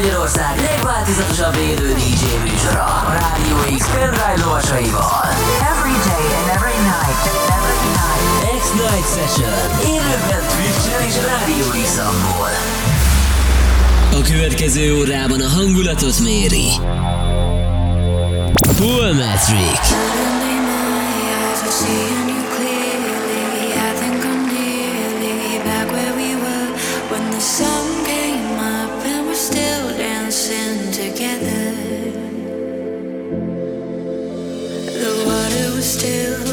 Magyarország 0.00 0.60
legváltozatosabb 0.60 1.56
élő 1.56 1.92
DJ 1.92 2.24
műsora 2.44 2.84
a 2.84 3.12
Rádió 3.20 3.76
X 3.78 3.86
pendrive 3.90 4.44
lovasaival. 4.44 5.24
Every 5.72 5.96
day 6.10 6.26
and 6.38 6.48
every 6.56 6.78
night. 6.92 7.22
Every 7.56 7.82
night. 7.98 8.60
X-Night 8.60 9.08
Session. 9.14 9.58
Élőben 9.94 10.42
twitch 10.52 11.06
és 11.06 11.14
Rádió 11.30 11.82
x 11.82 11.98
A 14.18 14.22
következő 14.22 14.98
órában 14.98 15.40
a 15.40 15.48
hangulatot 15.48 16.20
méri. 16.20 16.68
Full 18.76 19.12
Metric. 19.12 19.94
Still. 29.38 29.95
still. 35.86 36.45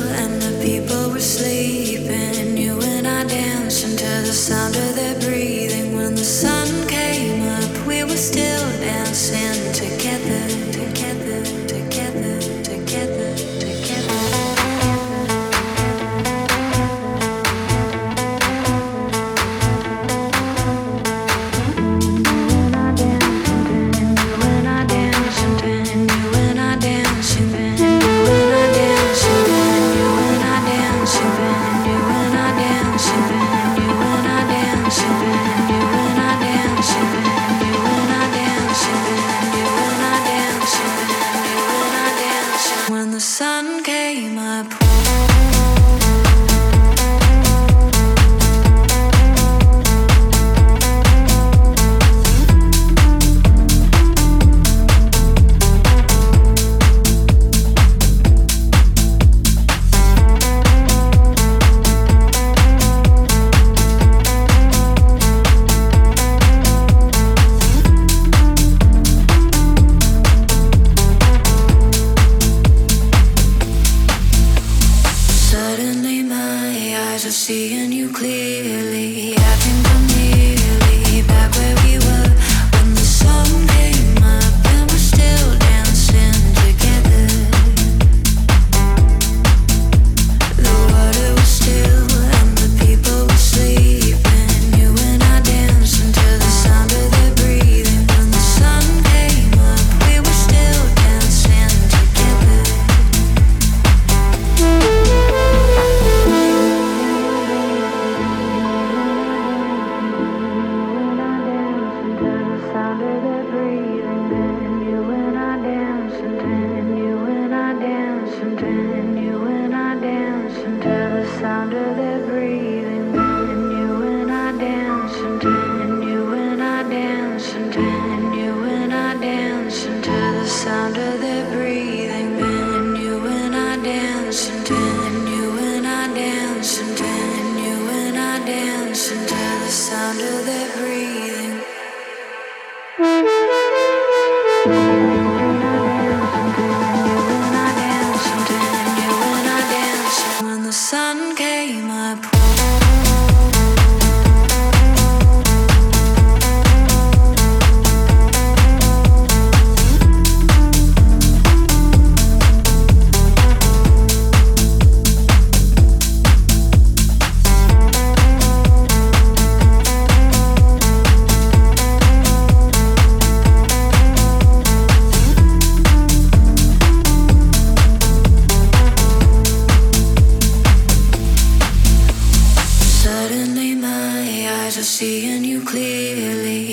seeing 184.84 185.46
you 185.46 185.64
clearly. 185.64 186.73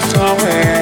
somewhere 0.00 0.75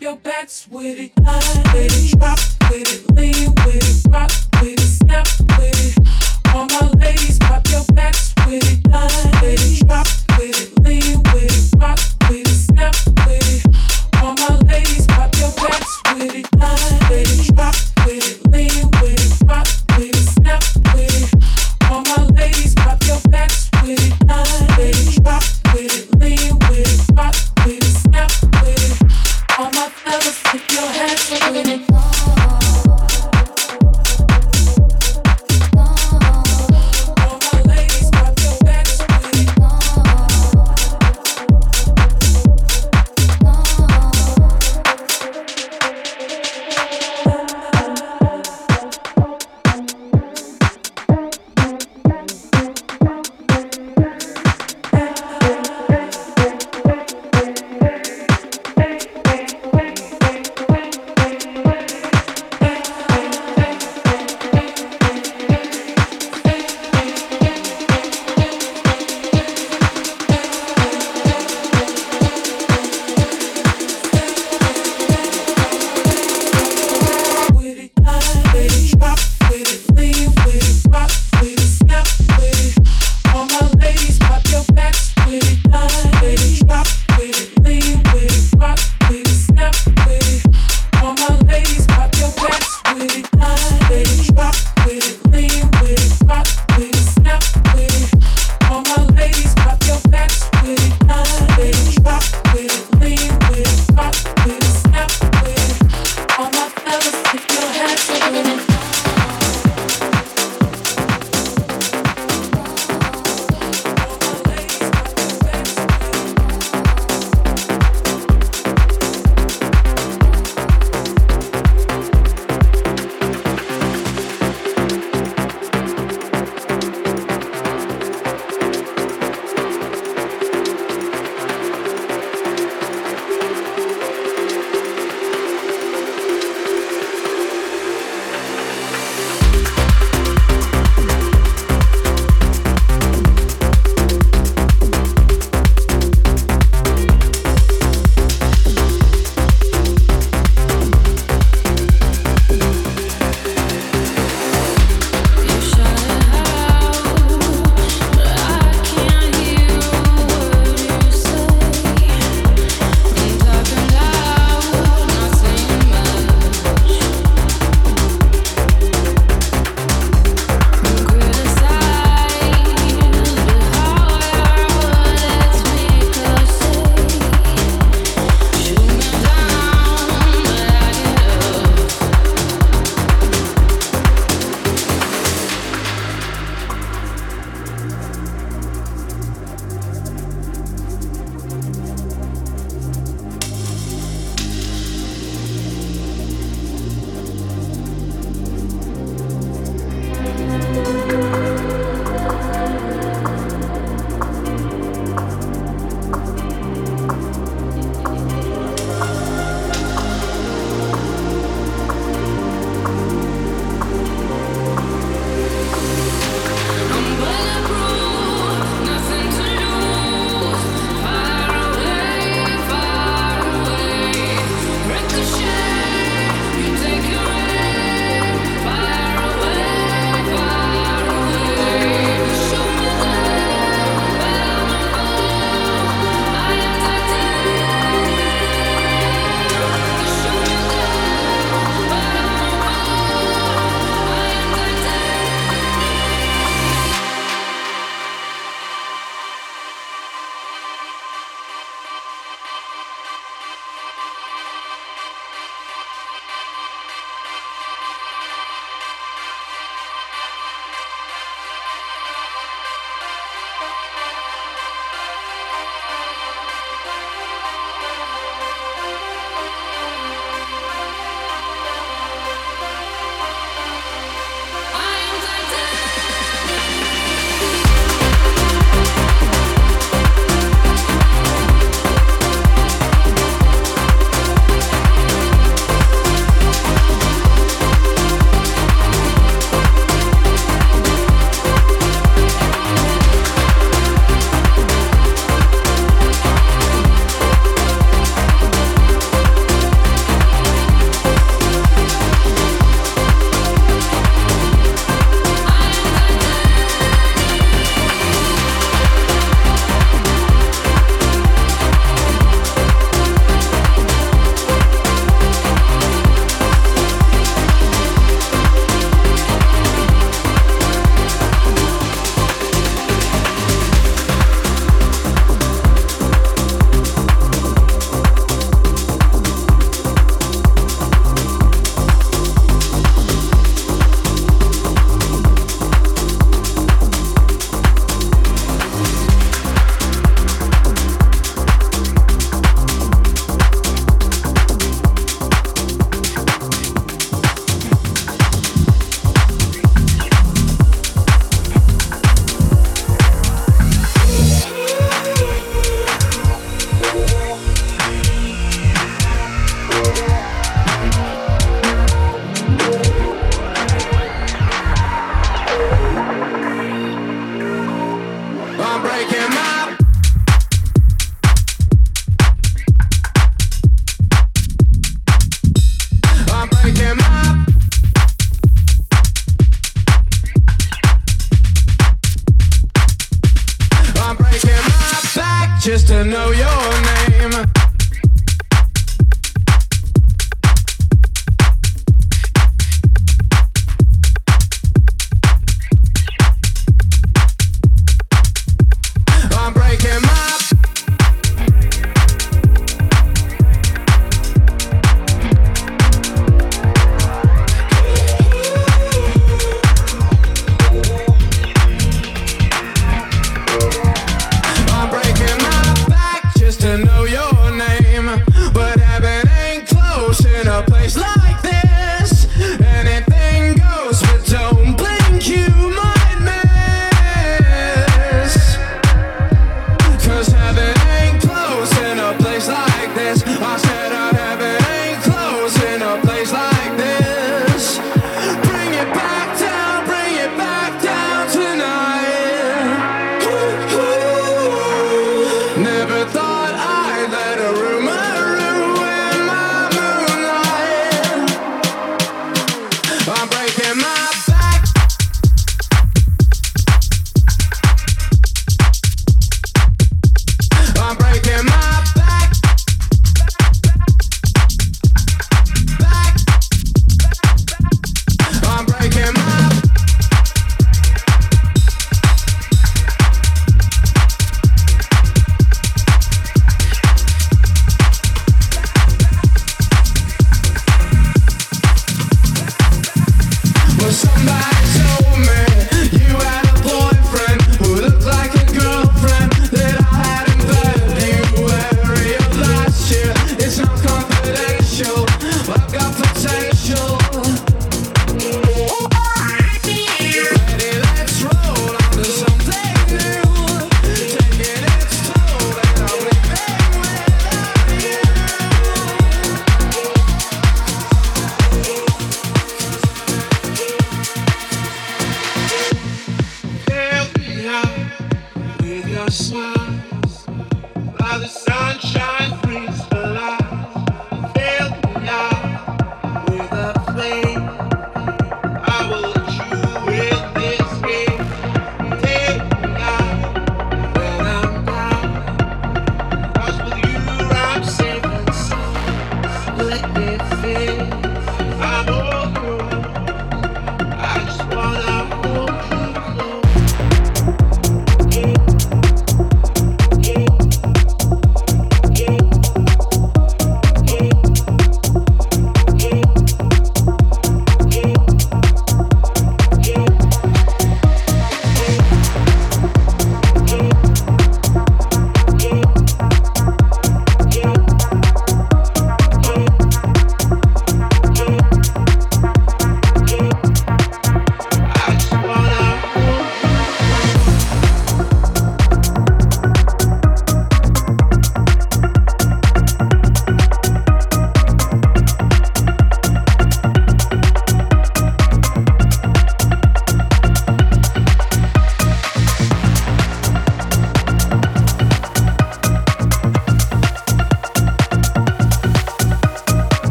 your 0.00 0.16
backs 0.16 0.66
with 0.68 0.98
it, 0.98 1.12
with 1.16 2.12
it, 2.14 2.18
drop 2.18 2.55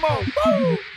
Come 0.00 0.10
on. 0.12 0.26
Woo! 0.26 0.87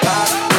pop. 0.00 0.51